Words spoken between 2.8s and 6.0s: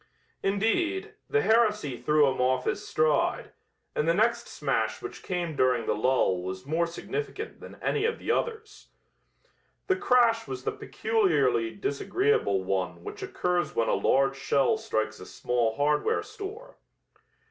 stride, and the next smash which came during the